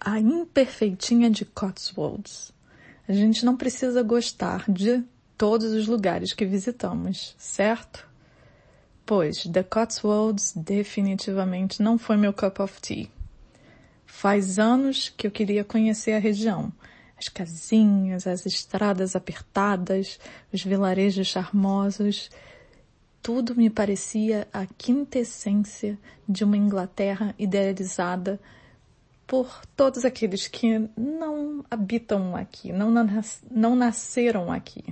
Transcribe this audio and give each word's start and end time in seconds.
a 0.00 0.18
imperfeitinha 0.18 1.28
de 1.28 1.44
Cotswolds. 1.44 2.52
A 3.06 3.12
gente 3.12 3.44
não 3.44 3.56
precisa 3.56 4.02
gostar 4.02 4.64
de 4.70 5.04
todos 5.36 5.72
os 5.72 5.86
lugares 5.86 6.32
que 6.32 6.46
visitamos, 6.46 7.34
certo? 7.36 8.08
Pois 9.04 9.42
The 9.44 9.62
Cotswolds 9.62 10.54
definitivamente 10.56 11.82
não 11.82 11.98
foi 11.98 12.16
meu 12.16 12.32
cup 12.32 12.60
of 12.60 12.80
tea. 12.80 13.08
Faz 14.06 14.58
anos 14.58 15.08
que 15.08 15.26
eu 15.26 15.30
queria 15.30 15.64
conhecer 15.64 16.12
a 16.12 16.18
região. 16.18 16.72
As 17.18 17.28
casinhas, 17.28 18.26
as 18.26 18.46
estradas 18.46 19.14
apertadas, 19.14 20.18
os 20.52 20.64
vilarejos 20.64 21.26
charmosos. 21.26 22.30
Tudo 23.22 23.54
me 23.54 23.68
parecia 23.68 24.48
a 24.52 24.64
quintessência 24.66 25.98
de 26.28 26.44
uma 26.44 26.56
Inglaterra 26.56 27.34
idealizada 27.38 28.40
por 29.30 29.64
todos 29.76 30.04
aqueles 30.04 30.48
que 30.48 30.90
não 30.96 31.64
habitam 31.70 32.34
aqui, 32.34 32.72
não, 32.72 32.90
nas, 32.90 33.40
não 33.48 33.76
nasceram 33.76 34.50
aqui. 34.50 34.82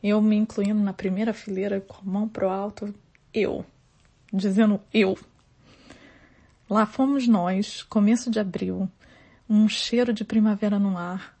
Eu 0.00 0.22
me 0.22 0.36
incluindo 0.36 0.80
na 0.80 0.92
primeira 0.92 1.32
fileira 1.32 1.80
com 1.80 1.96
a 1.96 2.04
mão 2.04 2.28
pro 2.28 2.48
alto, 2.48 2.94
eu, 3.34 3.66
dizendo 4.32 4.80
eu. 4.94 5.18
Lá 6.70 6.86
fomos 6.86 7.26
nós, 7.26 7.82
começo 7.82 8.30
de 8.30 8.38
abril, 8.38 8.88
um 9.48 9.68
cheiro 9.68 10.12
de 10.12 10.24
primavera 10.24 10.78
no 10.78 10.96
ar. 10.96 11.36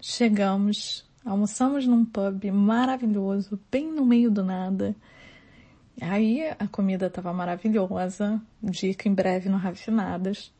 Chegamos, 0.00 1.04
almoçamos 1.26 1.86
num 1.86 2.06
pub 2.06 2.42
maravilhoso, 2.52 3.60
bem 3.70 3.92
no 3.92 4.06
meio 4.06 4.30
do 4.30 4.42
nada. 4.42 4.96
Aí 6.00 6.42
a 6.58 6.66
comida 6.66 7.08
estava 7.08 7.34
maravilhosa, 7.34 8.40
dica 8.62 9.10
em 9.10 9.12
breve 9.12 9.50
no 9.50 9.58
Rafinadas. 9.58 10.55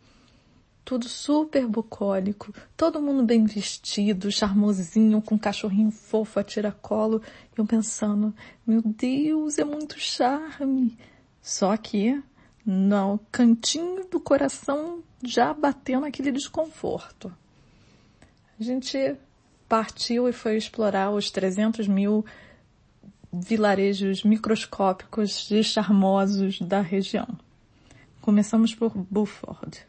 Tudo 0.87 1.09
super 1.09 1.67
bucólico, 1.67 2.55
todo 2.77 3.03
mundo 3.03 3.25
bem 3.25 3.45
vestido, 3.45 4.31
charmosinho, 4.31 5.21
com 5.21 5.35
um 5.35 5.39
cachorrinho 5.39 5.91
fofo 5.91 6.39
a 6.39 6.45
tiracolo. 6.45 7.21
Eu 7.57 7.67
pensando, 7.67 8.33
meu 8.65 8.81
Deus, 8.81 9.59
é 9.59 9.65
muito 9.65 9.99
charme. 9.99 10.97
Só 11.43 11.77
que 11.77 12.23
no 12.65 13.19
cantinho 13.33 14.07
do 14.09 14.21
coração 14.21 15.03
já 15.25 15.53
batendo 15.53 16.07
aquele 16.07 16.31
desconforto. 16.31 17.35
A 18.61 18.63
gente 18.63 19.17
partiu 19.69 20.29
e 20.29 20.33
foi 20.33 20.57
explorar 20.57 21.11
os 21.11 21.33
300 21.33 21.89
mil 21.89 22.25
vilarejos 23.33 24.23
microscópicos 24.23 25.51
e 25.51 25.65
charmosos 25.65 26.61
da 26.61 26.81
região. 26.81 27.27
Começamos 28.21 28.73
por 28.73 28.97
Buford. 28.97 29.85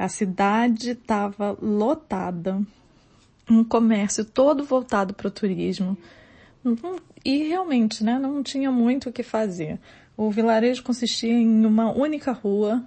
A 0.00 0.08
cidade 0.08 0.92
estava 0.92 1.54
lotada, 1.60 2.58
um 3.50 3.62
comércio 3.62 4.24
todo 4.24 4.64
voltado 4.64 5.12
para 5.12 5.28
o 5.28 5.30
turismo. 5.30 5.94
E 7.22 7.42
realmente, 7.48 8.02
né, 8.02 8.18
não 8.18 8.42
tinha 8.42 8.70
muito 8.72 9.10
o 9.10 9.12
que 9.12 9.22
fazer. 9.22 9.78
O 10.16 10.30
vilarejo 10.30 10.82
consistia 10.82 11.34
em 11.34 11.66
uma 11.66 11.92
única 11.92 12.32
rua, 12.32 12.82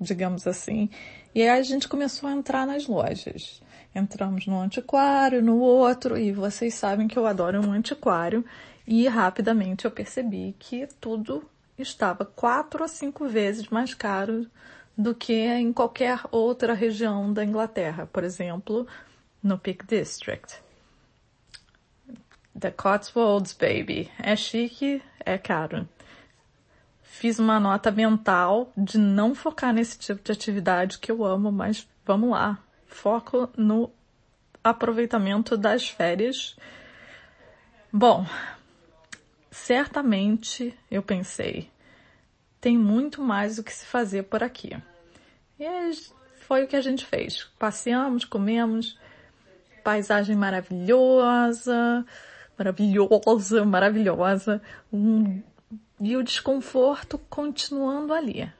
digamos 0.00 0.46
assim, 0.46 0.88
e 1.34 1.42
aí 1.42 1.50
a 1.50 1.62
gente 1.62 1.86
começou 1.86 2.26
a 2.26 2.32
entrar 2.32 2.66
nas 2.66 2.86
lojas. 2.86 3.60
Entramos 3.94 4.46
no 4.46 4.58
antiquário, 4.58 5.42
no 5.42 5.58
outro, 5.58 6.16
e 6.16 6.32
vocês 6.32 6.72
sabem 6.72 7.06
que 7.06 7.18
eu 7.18 7.26
adoro 7.26 7.60
um 7.60 7.70
antiquário, 7.70 8.42
e 8.86 9.06
rapidamente 9.06 9.84
eu 9.84 9.90
percebi 9.90 10.56
que 10.58 10.88
tudo 11.02 11.44
estava 11.76 12.24
quatro 12.24 12.82
a 12.82 12.88
cinco 12.88 13.28
vezes 13.28 13.68
mais 13.68 13.92
caro 13.92 14.46
do 14.96 15.14
que 15.14 15.34
em 15.34 15.72
qualquer 15.72 16.20
outra 16.30 16.74
região 16.74 17.32
da 17.32 17.44
Inglaterra, 17.44 18.08
por 18.12 18.24
exemplo, 18.24 18.86
no 19.42 19.58
Peak 19.58 19.86
District. 19.86 20.60
The 22.58 22.70
Cotswolds, 22.70 23.52
baby. 23.52 24.10
É 24.18 24.34
chique, 24.34 25.02
é 25.20 25.36
caro 25.36 25.86
fiz 27.16 27.38
uma 27.38 27.58
nota 27.58 27.90
mental 27.90 28.70
de 28.76 28.98
não 28.98 29.34
focar 29.34 29.72
nesse 29.72 29.98
tipo 29.98 30.22
de 30.22 30.30
atividade 30.30 30.98
que 30.98 31.10
eu 31.10 31.24
amo, 31.24 31.50
mas 31.50 31.88
vamos 32.04 32.30
lá. 32.30 32.58
Foco 32.86 33.48
no 33.56 33.90
aproveitamento 34.62 35.56
das 35.56 35.88
férias. 35.88 36.56
Bom, 37.90 38.26
certamente 39.50 40.78
eu 40.90 41.02
pensei, 41.02 41.70
tem 42.66 42.76
muito 42.76 43.22
mais 43.22 43.60
o 43.60 43.62
que 43.62 43.72
se 43.72 43.86
fazer 43.86 44.24
por 44.24 44.42
aqui. 44.42 44.76
E 45.56 45.92
foi 46.40 46.64
o 46.64 46.66
que 46.66 46.74
a 46.74 46.80
gente 46.80 47.06
fez. 47.06 47.44
Passeamos, 47.60 48.24
comemos, 48.24 48.98
paisagem 49.84 50.34
maravilhosa, 50.34 52.04
maravilhosa, 52.58 53.64
maravilhosa, 53.64 54.60
um 54.92 55.40
e 56.00 56.16
o 56.16 56.24
desconforto 56.24 57.18
continuando 57.30 58.12
ali. 58.12 58.52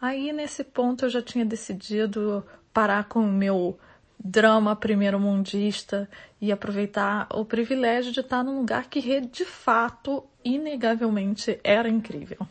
Aí 0.00 0.32
nesse 0.32 0.64
ponto 0.64 1.04
eu 1.04 1.08
já 1.08 1.22
tinha 1.22 1.44
decidido 1.44 2.44
parar 2.72 3.04
com 3.04 3.20
o 3.20 3.32
meu 3.32 3.78
drama 4.18 4.74
primeiro 4.74 5.20
mundista 5.20 6.10
e 6.40 6.50
aproveitar 6.50 7.28
o 7.32 7.44
privilégio 7.44 8.10
de 8.10 8.18
estar 8.18 8.42
num 8.42 8.58
lugar 8.58 8.90
que 8.90 9.20
de 9.20 9.44
fato, 9.44 10.24
inegavelmente, 10.44 11.60
era 11.62 11.88
incrível. 11.88 12.48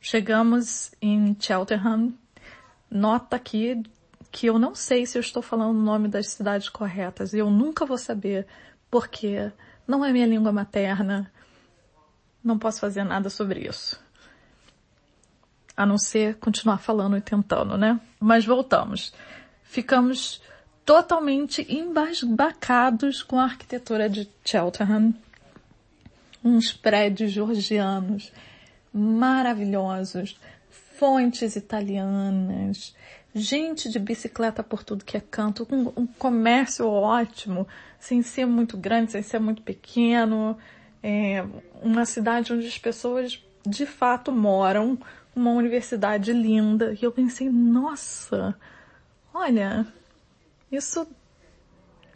Chegamos 0.00 0.92
em 1.00 1.36
Cheltenham. 1.38 2.14
Nota 2.90 3.36
aqui 3.36 3.82
que 4.30 4.46
eu 4.46 4.58
não 4.58 4.74
sei 4.74 5.06
se 5.06 5.16
eu 5.16 5.20
estou 5.20 5.42
falando 5.42 5.76
o 5.76 5.82
nome 5.82 6.08
das 6.08 6.28
cidades 6.28 6.68
corretas 6.68 7.32
e 7.32 7.38
eu 7.38 7.50
nunca 7.50 7.86
vou 7.86 7.98
saber 7.98 8.46
porque 8.90 9.50
não 9.86 10.04
é 10.04 10.12
minha 10.12 10.26
língua 10.26 10.52
materna 10.52 11.30
não 12.46 12.58
posso 12.58 12.78
fazer 12.78 13.02
nada 13.02 13.28
sobre 13.28 13.66
isso. 13.66 14.00
A 15.76 15.84
não 15.84 15.98
ser 15.98 16.36
continuar 16.36 16.78
falando 16.78 17.16
e 17.16 17.20
tentando, 17.20 17.76
né? 17.76 18.00
Mas 18.20 18.46
voltamos. 18.46 19.12
Ficamos 19.64 20.40
totalmente 20.84 21.66
embasbacados 21.68 23.22
com 23.22 23.38
a 23.38 23.44
arquitetura 23.44 24.08
de 24.08 24.30
Cheltenham. 24.44 25.12
Uns 26.42 26.72
prédios 26.72 27.32
georgianos 27.32 28.32
maravilhosos, 28.96 30.40
fontes 30.70 31.54
italianas, 31.54 32.94
gente 33.34 33.90
de 33.90 33.98
bicicleta 33.98 34.62
por 34.62 34.82
tudo 34.82 35.04
que 35.04 35.16
é 35.16 35.20
canto, 35.20 35.68
um, 35.70 35.92
um 36.02 36.06
comércio 36.06 36.88
ótimo, 36.88 37.68
sem 38.00 38.22
ser 38.22 38.46
muito 38.46 38.76
grande, 38.78 39.12
sem 39.12 39.22
ser 39.22 39.38
muito 39.38 39.62
pequeno, 39.62 40.56
é, 41.02 41.44
uma 41.82 42.06
cidade 42.06 42.52
onde 42.52 42.66
as 42.66 42.78
pessoas 42.78 43.44
de 43.66 43.84
fato 43.84 44.32
moram, 44.32 44.98
uma 45.34 45.50
universidade 45.50 46.32
linda. 46.32 46.94
E 46.94 47.04
eu 47.04 47.12
pensei, 47.12 47.50
nossa, 47.50 48.56
olha, 49.34 49.86
isso 50.72 51.06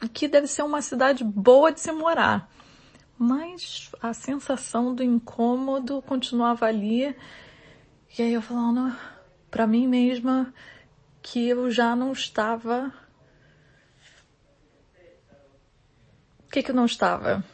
aqui 0.01 0.27
deve 0.27 0.47
ser 0.47 0.63
uma 0.63 0.81
cidade 0.81 1.23
boa 1.23 1.71
de 1.71 1.81
se 1.81 1.93
morar. 1.93 2.51
Mas 3.23 3.93
a 4.01 4.15
sensação 4.15 4.95
do 4.95 5.03
incômodo 5.03 6.01
continuava 6.03 6.65
ali. 6.65 7.15
E 8.19 8.23
aí 8.23 8.33
eu 8.33 8.41
falando 8.41 8.97
para 9.51 9.67
mim 9.67 9.87
mesma 9.87 10.55
que 11.21 11.49
eu 11.49 11.71
já 11.71 11.95
não 11.95 12.13
estava. 12.13 12.93
O 16.47 16.51
que 16.51 16.63
que 16.63 16.71
eu 16.71 16.75
não 16.75 16.87
estava? 16.87 17.45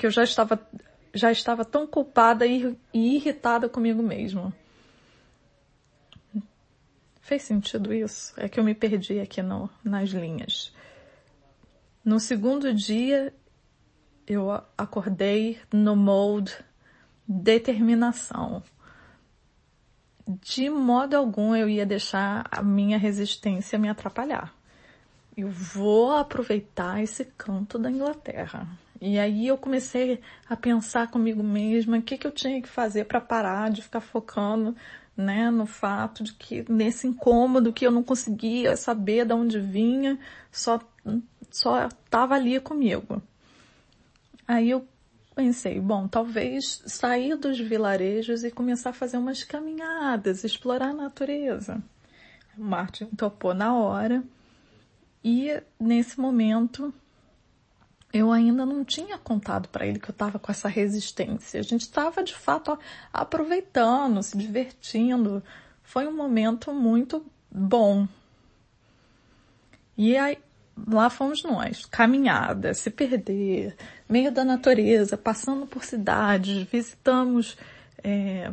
que 0.00 0.06
eu 0.06 0.10
já 0.10 0.24
estava, 0.24 0.58
já 1.12 1.30
estava 1.30 1.62
tão 1.62 1.86
culpada 1.86 2.46
e, 2.46 2.74
irritada 2.94 3.68
comigo 3.68 4.02
mesma. 4.02 4.50
Fez 7.20 7.42
sentido 7.42 7.92
isso? 7.92 8.32
É 8.38 8.48
que 8.48 8.58
eu 8.58 8.64
me 8.64 8.74
perdi 8.74 9.20
aqui 9.20 9.42
no, 9.42 9.68
nas 9.84 10.08
linhas. 10.08 10.72
No 12.02 12.18
segundo 12.18 12.72
dia, 12.72 13.34
eu 14.30 14.52
acordei 14.78 15.58
no 15.72 15.96
mode 15.96 16.56
determinação. 17.26 18.62
De 20.24 20.70
modo 20.70 21.16
algum 21.16 21.56
eu 21.56 21.68
ia 21.68 21.84
deixar 21.84 22.46
a 22.48 22.62
minha 22.62 22.96
resistência 22.96 23.76
me 23.76 23.88
atrapalhar. 23.88 24.54
Eu 25.36 25.48
vou 25.48 26.12
aproveitar 26.12 27.02
esse 27.02 27.24
canto 27.24 27.76
da 27.76 27.90
Inglaterra. 27.90 28.68
E 29.00 29.18
aí 29.18 29.48
eu 29.48 29.58
comecei 29.58 30.20
a 30.48 30.54
pensar 30.54 31.10
comigo 31.10 31.42
mesma 31.42 31.98
o 31.98 32.02
que, 32.02 32.16
que 32.16 32.26
eu 32.26 32.30
tinha 32.30 32.62
que 32.62 32.68
fazer 32.68 33.06
para 33.06 33.20
parar 33.20 33.68
de 33.72 33.82
ficar 33.82 34.00
focando 34.00 34.76
né, 35.16 35.50
no 35.50 35.66
fato 35.66 36.22
de 36.22 36.34
que 36.34 36.64
nesse 36.70 37.04
incômodo 37.08 37.72
que 37.72 37.84
eu 37.84 37.90
não 37.90 38.04
conseguia 38.04 38.76
saber 38.76 39.24
de 39.26 39.34
onde 39.34 39.58
vinha, 39.58 40.20
só 40.52 40.78
só 41.50 41.86
estava 41.86 42.36
ali 42.36 42.60
comigo. 42.60 43.20
Aí 44.50 44.70
eu 44.70 44.84
pensei, 45.36 45.78
bom, 45.78 46.08
talvez 46.08 46.82
sair 46.84 47.36
dos 47.36 47.60
vilarejos 47.60 48.42
e 48.42 48.50
começar 48.50 48.90
a 48.90 48.92
fazer 48.92 49.16
umas 49.16 49.44
caminhadas, 49.44 50.42
explorar 50.42 50.88
a 50.88 50.92
natureza. 50.92 51.80
O 52.58 52.64
Martin 52.64 53.06
topou 53.16 53.54
na 53.54 53.72
hora 53.72 54.24
e 55.22 55.56
nesse 55.78 56.18
momento 56.18 56.92
eu 58.12 58.32
ainda 58.32 58.66
não 58.66 58.84
tinha 58.84 59.16
contado 59.18 59.68
para 59.68 59.86
ele 59.86 60.00
que 60.00 60.10
eu 60.10 60.12
estava 60.12 60.36
com 60.36 60.50
essa 60.50 60.68
resistência. 60.68 61.60
A 61.60 61.62
gente 61.62 61.82
estava 61.82 62.20
de 62.20 62.34
fato 62.34 62.76
aproveitando, 63.12 64.20
se 64.20 64.36
divertindo. 64.36 65.44
Foi 65.80 66.08
um 66.08 66.16
momento 66.16 66.74
muito 66.74 67.24
bom. 67.48 68.08
E 69.96 70.16
aí 70.16 70.38
lá 70.88 71.10
fomos 71.10 71.42
nós, 71.42 71.84
caminhada, 71.86 72.74
se 72.74 72.90
perder, 72.90 73.76
meio 74.08 74.30
da 74.30 74.44
natureza, 74.44 75.16
passando 75.16 75.66
por 75.66 75.84
cidades, 75.84 76.66
visitamos 76.70 77.56
é, 78.02 78.52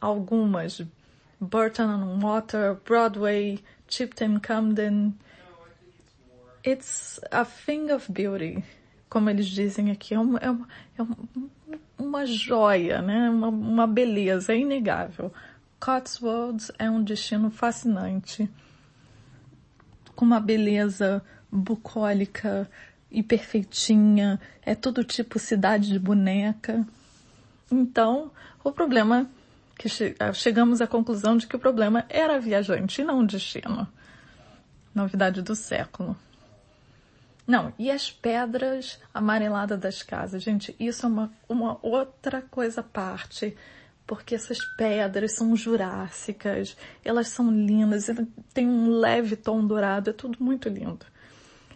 algumas, 0.00 0.82
Burton 1.40 1.84
on 1.84 2.20
Water, 2.20 2.76
Broadway, 2.84 3.62
Chipton, 3.88 4.40
Camden. 4.40 5.14
It's 6.66 7.20
a 7.30 7.44
thing 7.44 7.90
of 7.92 8.10
beauty, 8.10 8.64
como 9.10 9.28
eles 9.28 9.46
dizem 9.46 9.90
aqui, 9.90 10.14
é 10.14 10.18
uma, 10.18 10.38
é 10.38 10.50
uma, 10.50 10.68
é 10.98 11.02
uma 11.98 12.26
joia, 12.26 13.02
né? 13.02 13.28
Uma, 13.28 13.48
uma 13.48 13.86
beleza, 13.86 14.54
é 14.54 14.58
inegável. 14.58 15.32
Cotswolds 15.78 16.72
é 16.78 16.88
um 16.88 17.02
destino 17.02 17.50
fascinante, 17.50 18.48
com 20.16 20.24
uma 20.24 20.40
beleza 20.40 21.22
bucólica 21.54 22.68
e 23.10 23.22
perfeitinha, 23.22 24.40
é 24.64 24.74
todo 24.74 25.04
tipo 25.04 25.38
cidade 25.38 25.88
de 25.88 25.98
boneca. 25.98 26.84
Então, 27.70 28.30
o 28.62 28.72
problema 28.72 29.30
que 29.78 29.88
che 29.88 30.14
chegamos 30.32 30.80
à 30.80 30.86
conclusão 30.86 31.36
de 31.36 31.46
que 31.46 31.56
o 31.56 31.58
problema 31.58 32.04
era 32.08 32.40
viajante 32.40 33.00
e 33.00 33.04
não 33.04 33.20
o 33.20 33.26
destino. 33.26 33.86
Novidade 34.94 35.42
do 35.42 35.54
século. 35.54 36.16
Não, 37.46 37.72
e 37.78 37.90
as 37.90 38.10
pedras 38.10 38.98
amareladas 39.12 39.78
das 39.78 40.02
casas, 40.02 40.42
gente, 40.42 40.74
isso 40.80 41.04
é 41.04 41.08
uma, 41.08 41.32
uma 41.48 41.78
outra 41.82 42.40
coisa 42.40 42.80
à 42.80 42.84
parte, 42.84 43.54
porque 44.06 44.34
essas 44.34 44.58
pedras 44.76 45.32
são 45.32 45.54
jurássicas, 45.54 46.76
elas 47.04 47.28
são 47.28 47.50
lindas, 47.50 48.06
tem 48.54 48.66
um 48.66 48.88
leve 48.88 49.36
tom 49.36 49.66
dourado, 49.66 50.10
é 50.10 50.12
tudo 50.12 50.42
muito 50.42 50.68
lindo. 50.70 51.04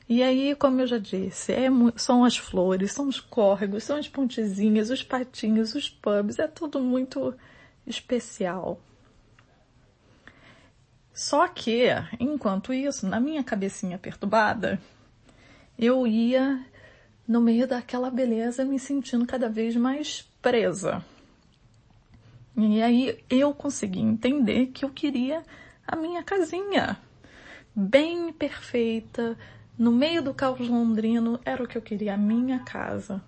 E 0.09 0.23
aí, 0.23 0.55
como 0.55 0.81
eu 0.81 0.87
já 0.87 0.97
disse, 0.97 1.53
é, 1.53 1.69
são 1.97 2.25
as 2.25 2.37
flores, 2.37 2.93
são 2.93 3.09
os 3.09 3.21
córregos, 3.21 3.85
são 3.85 3.99
as 3.99 4.09
pontezinhas, 4.09 4.89
os 4.89 5.03
patinhos, 5.03 5.75
os 5.75 5.91
pubs, 5.91 6.39
é 6.39 6.49
tudo 6.49 6.81
muito 6.81 7.35
especial. 7.87 8.81
Só 11.13 11.47
que, 11.47 11.89
enquanto 12.19 12.73
isso, 12.73 13.07
na 13.07 13.21
minha 13.21 13.45
cabecinha 13.45 13.99
perturbada, 13.99 14.81
eu 15.79 16.07
ia 16.07 16.65
no 17.27 17.41
meio 17.41 17.69
daquela 17.69 18.11
beleza 18.11 18.65
me 18.65 18.79
sentindo 18.79 19.27
cada 19.27 19.51
vez 19.51 19.77
mais 19.77 20.23
presa. 20.41 21.05
E 22.57 22.81
aí 22.81 23.23
eu 23.29 23.53
consegui 23.53 24.01
entender 24.01 24.69
que 24.69 24.85
eu 24.85 24.91
queria 24.91 25.43
a 25.87 25.95
minha 25.95 26.23
casinha, 26.23 26.99
bem 27.75 28.33
perfeita, 28.33 29.37
no 29.79 29.93
meio 29.93 30.21
do 30.21 30.35
caos 30.35 30.69
londrino, 30.69 31.39
era 31.45 31.63
o 31.63 31.69
que 31.69 31.79
eu 31.79 31.83
queria, 31.83 32.15
a 32.15 32.19
minha 32.19 32.59
casa. 32.59 33.23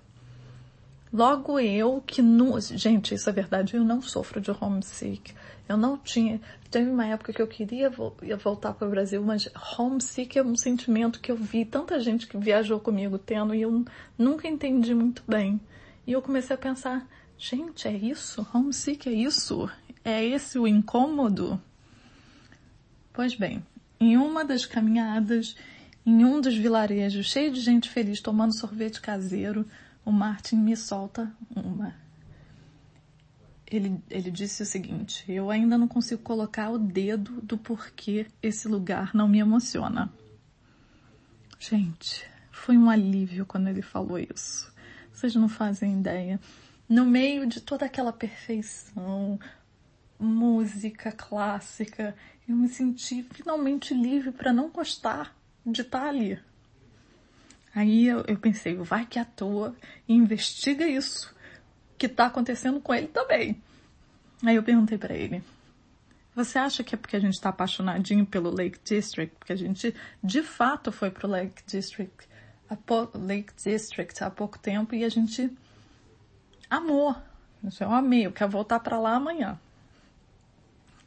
Logo 1.13 1.59
eu 1.59 2.03
que 2.07 2.23
não, 2.23 2.61
gente, 2.61 3.15
isso 3.15 3.29
é 3.29 3.33
verdade, 3.33 3.77
eu 3.77 3.85
não 3.85 4.03
sofro 4.03 4.41
de 4.41 4.51
homesick. 4.51 5.35
Eu 5.69 5.77
não 5.77 5.97
tinha, 5.97 6.41
teve 6.69 6.91
uma 6.91 7.07
época 7.07 7.33
que 7.33 7.41
eu 7.41 7.47
queria 7.47 7.91
voltar 8.43 8.73
para 8.75 8.89
o 8.89 8.91
Brasil, 8.91 9.23
mas 9.23 9.49
homesick 9.79 10.37
é 10.37 10.43
um 10.43 10.57
sentimento 10.57 11.21
que 11.21 11.31
eu 11.31 11.37
vi 11.37 11.65
tanta 11.65 12.01
gente 12.01 12.27
que 12.27 12.37
viajou 12.37 12.81
comigo 12.81 13.19
tendo 13.19 13.55
e 13.55 13.63
eu 13.63 13.85
nunca 14.19 14.49
entendi 14.49 14.93
muito 14.95 15.23
bem. 15.29 15.61
E 16.05 16.13
eu 16.13 16.21
comecei 16.21 16.55
a 16.55 16.59
pensar, 16.59 17.09
gente, 17.39 17.87
é 17.87 17.93
isso? 17.93 18.45
Homesick 18.53 19.09
é 19.09 19.13
isso? 19.13 19.71
É 20.05 20.25
esse 20.25 20.59
o 20.59 20.67
incômodo? 20.67 21.61
Pois 23.13 23.37
bem, 23.37 23.65
em 24.01 24.17
uma 24.17 24.45
das 24.45 24.65
caminhadas 24.65 25.55
em 26.05 26.25
um 26.25 26.41
dos 26.41 26.57
vilarejos, 26.57 27.27
cheio 27.27 27.53
de 27.53 27.61
gente 27.61 27.89
feliz 27.89 28.21
tomando 28.21 28.57
sorvete 28.57 29.01
caseiro, 29.01 29.67
o 30.05 30.11
Martin 30.11 30.57
me 30.57 30.77
solta 30.77 31.31
uma. 31.55 31.95
Ele, 33.67 34.03
ele 34.09 34.31
disse 34.31 34.63
o 34.63 34.67
seguinte: 34.67 35.25
Eu 35.31 35.51
ainda 35.51 35.77
não 35.77 35.87
consigo 35.87 36.23
colocar 36.23 36.71
o 36.71 36.79
dedo 36.79 37.41
do 37.43 37.59
porquê 37.59 38.27
esse 38.43 38.67
lugar 38.67 39.15
não 39.15 39.29
me 39.29 39.39
emociona. 39.39 40.13
Gente, 41.59 42.27
foi 42.51 42.77
um 42.77 42.89
alívio 42.89 43.45
quando 43.45 43.69
ele 43.69 43.83
falou 43.83 44.19
isso. 44.19 44.73
Vocês 45.13 45.35
não 45.35 45.49
fazem 45.49 46.01
ideia. 46.01 46.41
No 46.89 47.05
meio 47.05 47.47
de 47.47 47.61
toda 47.61 47.85
aquela 47.85 48.13
perfeição, 48.13 49.39
música 50.19 51.13
clássica, 51.13 52.17
eu 52.49 52.57
me 52.57 52.69
senti 52.69 53.23
finalmente 53.23 53.95
livre 53.95 54.33
para 54.33 54.53
não 54.53 54.71
gostar 54.71 55.39
de 55.65 55.83
estar 55.83 56.01
tá 56.01 56.09
ali. 56.09 56.39
Aí 57.75 58.07
eu, 58.07 58.25
eu 58.27 58.37
pensei, 58.39 58.75
vai 58.77 59.07
que 59.07 59.19
atua 59.19 59.75
e 60.09 60.15
investiga 60.15 60.87
isso 60.87 61.35
que 61.97 62.07
está 62.07 62.27
acontecendo 62.27 62.81
com 62.81 62.95
ele 62.95 63.09
também. 63.09 63.63
Aí 64.45 64.57
eu 64.57 64.63
perguntei 64.63 64.97
para 64.97 65.15
ele, 65.15 65.43
você 66.35 66.59
acha 66.59 66.83
que 66.83 66.95
é 66.95 66.99
porque 66.99 67.17
a 67.17 67.21
gente 67.21 67.35
está 67.35 67.51
apaixonadinho 67.51 68.25
pelo 68.25 68.51
Lake 68.51 68.79
District? 68.83 69.37
Porque 69.39 69.53
a 69.53 69.57
gente 69.57 69.95
de 70.23 70.43
fato 70.43 70.91
foi 70.91 71.11
pro 71.11 71.29
Lake 71.29 71.63
District, 71.67 72.29
Lake 73.15 73.53
District 73.63 74.25
há 74.25 74.31
pouco 74.31 74.59
tempo 74.59 74.95
e 74.95 75.05
a 75.05 75.09
gente 75.09 75.51
amou. 76.69 77.15
Eu 77.79 77.91
amei, 77.91 78.27
eu 78.27 78.33
quero 78.33 78.51
voltar 78.51 78.81
para 78.81 78.99
lá 78.99 79.17
amanhã. 79.17 79.61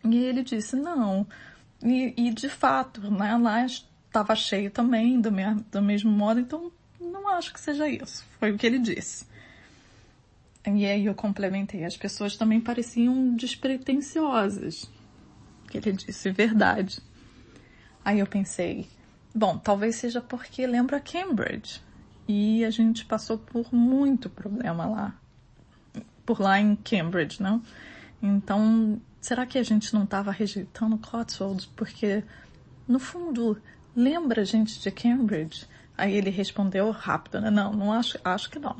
E 0.03 0.17
ele 0.17 0.43
disse, 0.43 0.75
não. 0.75 1.25
E, 1.81 2.13
e 2.15 2.31
de 2.31 2.49
fato, 2.49 3.01
né, 3.09 3.35
lá 3.37 3.65
estava 4.13 4.35
cheio 4.35 4.69
também, 4.69 5.19
do, 5.19 5.31
do 5.71 5.81
mesmo 5.81 6.11
modo, 6.11 6.39
então 6.39 6.71
não 7.01 7.27
acho 7.29 7.51
que 7.51 7.59
seja 7.59 7.89
isso. 7.89 8.23
Foi 8.39 8.51
o 8.51 8.57
que 8.57 8.67
ele 8.67 8.77
disse. 8.77 9.25
E 10.65 10.85
aí 10.85 11.07
eu 11.07 11.15
complementei. 11.15 11.83
As 11.83 11.97
pessoas 11.97 12.37
também 12.37 12.61
pareciam 12.61 13.35
despretensiosas. 13.35 14.89
Que 15.67 15.79
ele 15.79 15.93
disse 15.93 16.29
verdade. 16.29 17.01
Aí 18.05 18.19
eu 18.19 18.27
pensei, 18.27 18.87
bom, 19.33 19.57
talvez 19.57 19.95
seja 19.95 20.21
porque 20.21 20.67
lembra 20.67 20.99
Cambridge. 20.99 21.81
E 22.27 22.63
a 22.63 22.69
gente 22.69 23.03
passou 23.05 23.37
por 23.39 23.73
muito 23.73 24.29
problema 24.29 24.85
lá. 24.85 25.15
Por 26.23 26.39
lá 26.39 26.59
em 26.59 26.75
Cambridge, 26.75 27.41
não? 27.41 27.61
Então, 28.21 29.01
será 29.19 29.45
que 29.45 29.57
a 29.57 29.63
gente 29.63 29.93
não 29.93 30.03
estava 30.03 30.31
rejeitando 30.31 30.97
Cotswolds 30.97 31.65
porque, 31.65 32.23
no 32.87 32.99
fundo, 32.99 33.59
lembra 33.95 34.45
gente 34.45 34.79
de 34.79 34.91
Cambridge? 34.91 35.67
Aí 35.97 36.15
ele 36.15 36.29
respondeu 36.29 36.89
rápido, 36.91 37.39
né? 37.39 37.49
Não, 37.49 37.71
não 37.71 37.93
acho, 37.93 38.17
acho 38.23 38.49
que 38.49 38.59
não. 38.59 38.75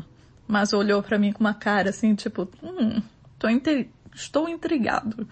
Mas 0.48 0.74
olhou 0.74 1.02
para 1.02 1.18
mim 1.18 1.32
com 1.32 1.40
uma 1.40 1.54
cara 1.54 1.90
assim, 1.90 2.16
tipo, 2.16 2.50
hum, 2.62 3.02
intri 3.50 3.90
estou 4.16 4.48
intrigado. 4.48 5.28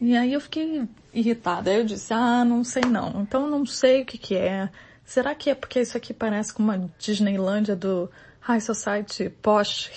E 0.00 0.16
aí 0.16 0.32
eu 0.32 0.40
fiquei 0.40 0.88
irritada. 1.12 1.70
Aí 1.70 1.78
eu 1.78 1.84
disse, 1.84 2.12
ah, 2.12 2.44
não 2.44 2.62
sei 2.64 2.82
não. 2.82 3.22
Então 3.22 3.48
não 3.48 3.66
sei 3.66 4.02
o 4.02 4.06
que 4.06 4.18
que 4.18 4.36
é. 4.36 4.68
Será 5.04 5.34
que 5.34 5.50
é 5.50 5.54
porque 5.54 5.80
isso 5.80 5.96
aqui 5.96 6.12
parece 6.12 6.52
com 6.52 6.62
uma 6.62 6.90
Disneylândia 6.98 7.74
do 7.74 8.10
High 8.40 8.60
Society 8.60 9.30
Posh 9.42 9.90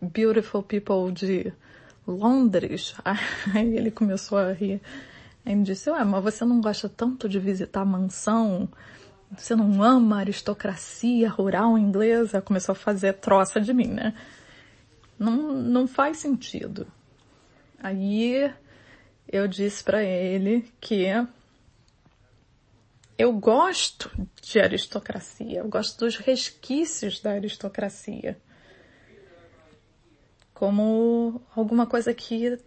Beautiful 0.00 0.62
People 0.62 1.12
de 1.12 1.52
Londres? 2.06 2.94
Aí 3.54 3.76
ele 3.76 3.90
começou 3.90 4.38
a 4.38 4.52
rir. 4.52 4.80
Aí 5.44 5.54
me 5.54 5.62
disse, 5.62 5.90
ué, 5.90 6.02
mas 6.04 6.22
você 6.22 6.44
não 6.44 6.60
gosta 6.60 6.88
tanto 6.88 7.28
de 7.28 7.38
visitar 7.38 7.84
mansão? 7.84 8.68
Você 9.36 9.54
não 9.54 9.82
ama 9.82 10.16
a 10.16 10.20
aristocracia 10.20 11.28
rural 11.28 11.76
inglesa? 11.76 12.40
Começou 12.40 12.72
a 12.72 12.76
fazer 12.76 13.14
troça 13.14 13.60
de 13.60 13.74
mim, 13.74 13.88
né? 13.88 14.14
Não, 15.18 15.52
não 15.52 15.86
faz 15.86 16.18
sentido. 16.18 16.86
Aí 17.78 18.50
eu 19.28 19.46
disse 19.46 19.84
para 19.84 20.02
ele 20.02 20.72
que 20.80 21.06
eu 23.18 23.32
gosto 23.32 24.10
de 24.42 24.58
aristocracia, 24.58 25.60
eu 25.60 25.68
gosto 25.68 25.98
dos 25.98 26.16
resquícios 26.16 27.20
da 27.20 27.32
aristocracia. 27.32 28.40
Como 30.52 31.40
alguma 31.54 31.86
coisa 31.86 32.14
que 32.14 32.58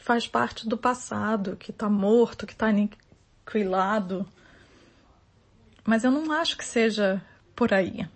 faz 0.00 0.26
parte 0.26 0.68
do 0.68 0.76
passado, 0.76 1.56
que 1.56 1.70
está 1.70 1.88
morto, 1.88 2.46
que 2.46 2.52
está 2.52 2.68
aniquilado. 2.68 4.26
Mas 5.84 6.04
eu 6.04 6.10
não 6.10 6.32
acho 6.32 6.56
que 6.56 6.64
seja 6.64 7.22
por 7.54 7.72
aí. 7.72 8.06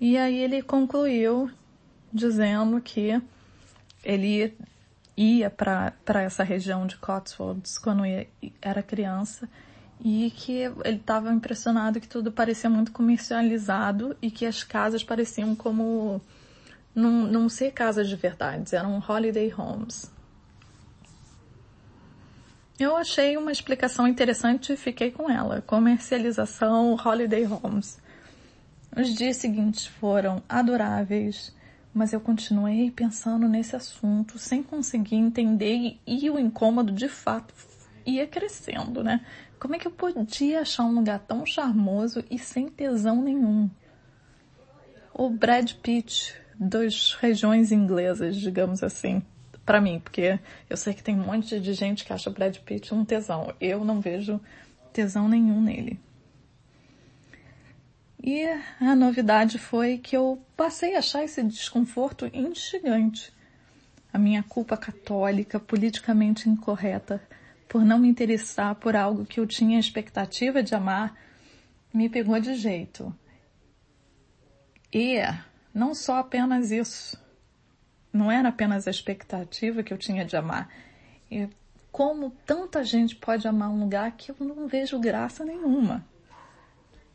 E 0.00 0.16
aí 0.16 0.36
ele 0.36 0.62
concluiu 0.62 1.50
dizendo 2.12 2.80
que 2.80 3.20
ele 4.04 4.54
ia 5.16 5.48
para 5.50 6.22
essa 6.22 6.42
região 6.42 6.86
de 6.86 6.96
Cotswolds 6.96 7.78
quando 7.78 8.02
era 8.60 8.82
criança 8.82 9.48
e 10.04 10.32
que 10.36 10.62
ele 10.84 10.96
estava 10.96 11.32
impressionado 11.32 12.00
que 12.00 12.08
tudo 12.08 12.32
parecia 12.32 12.68
muito 12.68 12.90
comercializado 12.90 14.16
e 14.20 14.30
que 14.30 14.44
as 14.44 14.64
casas 14.64 15.04
pareciam 15.04 15.54
como 15.54 16.20
não, 16.94 17.22
não 17.22 17.48
ser 17.48 17.72
casas 17.72 18.08
de 18.08 18.16
verdade, 18.16 18.74
eram 18.74 19.02
holiday 19.06 19.52
homes. 19.56 20.10
Eu 22.78 22.96
achei 22.96 23.36
uma 23.36 23.52
explicação 23.52 24.08
interessante 24.08 24.72
e 24.72 24.76
fiquei 24.76 25.10
com 25.10 25.30
ela. 25.30 25.60
Comercialização 25.60 26.94
Holiday 26.94 27.46
Homes. 27.46 28.00
Os 28.96 29.14
dias 29.14 29.36
seguintes 29.36 29.86
foram 29.86 30.42
adoráveis, 30.48 31.54
mas 31.92 32.12
eu 32.12 32.20
continuei 32.20 32.90
pensando 32.90 33.46
nesse 33.46 33.76
assunto 33.76 34.38
sem 34.38 34.62
conseguir 34.62 35.16
entender 35.16 35.98
e 36.06 36.30
o 36.30 36.38
incômodo 36.38 36.92
de 36.92 37.08
fato 37.08 37.54
ia 38.06 38.26
crescendo, 38.26 39.04
né? 39.04 39.24
Como 39.60 39.76
é 39.76 39.78
que 39.78 39.86
eu 39.86 39.92
podia 39.92 40.62
achar 40.62 40.84
um 40.84 40.94
lugar 40.94 41.20
tão 41.20 41.44
charmoso 41.44 42.24
e 42.30 42.38
sem 42.38 42.68
tesão 42.68 43.22
nenhum? 43.22 43.70
O 45.14 45.28
Brad 45.28 45.72
Pitt 45.74 46.34
das 46.58 47.14
regiões 47.20 47.70
inglesas, 47.70 48.36
digamos 48.36 48.82
assim 48.82 49.22
para 49.64 49.80
mim, 49.80 50.00
porque 50.00 50.38
eu 50.68 50.76
sei 50.76 50.94
que 50.94 51.02
tem 51.02 51.18
um 51.18 51.24
monte 51.24 51.60
de 51.60 51.72
gente 51.74 52.04
que 52.04 52.12
acha 52.12 52.30
Brad 52.30 52.56
Pitt 52.58 52.92
um 52.94 53.04
tesão. 53.04 53.54
Eu 53.60 53.84
não 53.84 54.00
vejo 54.00 54.40
tesão 54.92 55.28
nenhum 55.28 55.60
nele. 55.60 56.00
E 58.22 58.44
a 58.80 58.94
novidade 58.94 59.58
foi 59.58 59.98
que 59.98 60.16
eu 60.16 60.40
passei 60.56 60.94
a 60.94 61.00
achar 61.00 61.24
esse 61.24 61.42
desconforto 61.42 62.30
instigante. 62.32 63.32
A 64.12 64.18
minha 64.18 64.42
culpa 64.42 64.76
católica, 64.76 65.58
politicamente 65.58 66.48
incorreta, 66.48 67.20
por 67.68 67.84
não 67.84 67.98
me 67.98 68.08
interessar 68.08 68.74
por 68.74 68.94
algo 68.94 69.24
que 69.24 69.40
eu 69.40 69.46
tinha 69.46 69.80
expectativa 69.80 70.62
de 70.62 70.74
amar, 70.74 71.16
me 71.92 72.08
pegou 72.08 72.38
de 72.38 72.54
jeito. 72.54 73.12
E 74.92 75.16
não 75.74 75.94
só 75.94 76.18
apenas 76.18 76.70
isso 76.70 77.21
não 78.12 78.30
era 78.30 78.50
apenas 78.50 78.86
a 78.86 78.90
expectativa 78.90 79.82
que 79.82 79.92
eu 79.92 79.98
tinha 79.98 80.24
de 80.24 80.36
amar. 80.36 80.68
E 81.30 81.48
como 81.90 82.30
tanta 82.46 82.84
gente 82.84 83.16
pode 83.16 83.46
amar 83.48 83.70
um 83.70 83.80
lugar 83.80 84.12
que 84.12 84.30
eu 84.30 84.36
não 84.40 84.66
vejo 84.66 84.98
graça 84.98 85.44
nenhuma. 85.44 86.04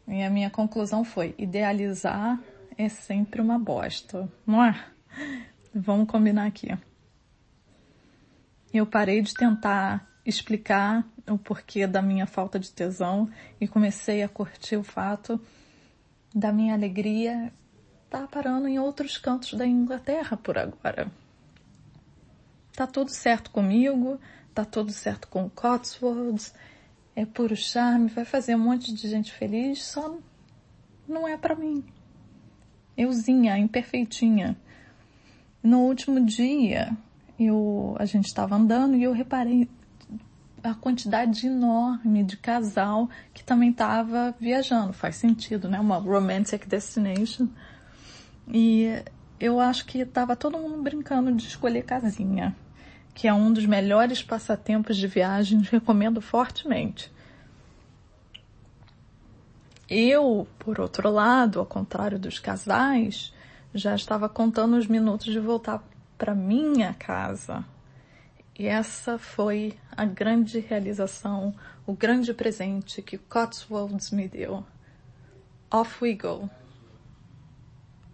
E 0.08 0.24
a 0.24 0.30
minha 0.30 0.50
conclusão 0.50 1.04
foi: 1.04 1.36
idealizar 1.38 2.40
é 2.78 2.88
sempre 2.88 3.42
uma 3.42 3.60
bosta, 3.60 4.32
não 4.46 4.64
é? 4.64 4.80
Vamos 5.74 6.08
combinar 6.08 6.46
aqui. 6.46 6.70
Eu 8.74 8.86
parei 8.86 9.22
de 9.22 9.34
tentar 9.34 10.08
explicar 10.26 11.06
o 11.28 11.38
porquê 11.38 11.88
da 11.88 12.02
minha 12.02 12.26
falta 12.26 12.60
de 12.60 12.72
tesão 12.72 13.30
e 13.60 13.68
comecei 13.68 14.24
a 14.24 14.30
curtir 14.30 14.76
o 14.76 14.84
fato 14.84 15.40
da 16.34 16.52
minha 16.52 16.74
alegria 16.74 17.52
tá 18.10 18.28
parando 18.28 18.68
em 18.68 18.80
outros 18.80 19.18
cantos 19.18 19.54
da 19.54 19.66
Inglaterra 19.66 20.38
por 20.38 20.58
agora. 20.58 21.12
Tá 22.76 22.86
tudo 22.86 23.12
certo 23.12 23.52
comigo, 23.52 24.20
tá 24.54 24.64
tudo 24.64 24.92
certo 24.92 25.28
com 25.28 25.50
Cotswolds, 25.50 26.54
é 27.16 27.26
puro 27.26 27.56
charme, 27.56 28.10
vai 28.10 28.26
fazer 28.26 28.56
um 28.56 28.60
monte 28.60 28.94
de 28.94 29.10
gente 29.10 29.32
feliz, 29.34 29.84
só 29.84 30.18
não 31.08 31.28
é 31.28 31.36
para 31.36 31.56
mim. 31.56 31.84
Euzinha, 32.96 33.58
imperfeitinha. 33.58 34.56
No 35.64 35.82
último 35.82 36.24
dia, 36.24 36.96
eu, 37.40 37.96
a 38.00 38.06
gente 38.06 38.26
estava 38.26 38.56
andando 38.56 38.96
e 38.96 39.04
eu 39.04 39.12
reparei 39.12 39.70
a 40.64 40.74
quantidade 40.74 41.48
enorme 41.48 42.24
de 42.24 42.38
casal 42.38 43.10
que 43.34 43.44
também 43.44 43.70
estava 43.70 44.36
viajando. 44.40 44.94
Faz 44.94 45.16
sentido, 45.16 45.70
né? 45.70 45.80
Uma 45.80 45.98
romantic 45.98 46.68
destination. 46.68 47.48
E 48.52 49.04
eu 49.40 49.60
acho 49.60 49.86
que 49.86 50.00
estava 50.00 50.36
todo 50.36 50.58
mundo 50.58 50.82
brincando 50.82 51.32
de 51.34 51.48
escolher 51.48 51.84
casinha, 51.84 52.56
que 53.14 53.28
é 53.28 53.34
um 53.34 53.52
dos 53.52 53.66
melhores 53.66 54.24
passatempos 54.24 54.98
de 54.98 55.08
viagens, 55.08 55.68
recomendo 55.70 56.22
fortemente. 56.22 57.12
Eu, 59.90 60.48
por 60.60 60.80
outro 60.80 61.10
lado, 61.10 61.60
ao 61.60 61.66
contrário 61.66 62.20
dos 62.20 62.40
casais, 62.40 63.34
já 63.74 63.96
estava 63.96 64.28
contando 64.28 64.76
os 64.76 64.88
minutos 64.88 65.32
de 65.32 65.40
voltar 65.40 65.82
para 66.18 66.36
minha 66.36 66.94
casa. 66.94 67.64
E 68.58 68.66
essa 68.66 69.18
foi 69.18 69.78
a 69.96 70.04
grande 70.04 70.60
realização, 70.60 71.54
o 71.86 71.94
grande 71.94 72.34
presente 72.34 73.02
que 73.02 73.18
Cotswolds 73.18 74.12
me 74.12 74.28
deu. 74.28 74.66
Off 75.72 76.04
we 76.04 76.14
go. 76.16 76.50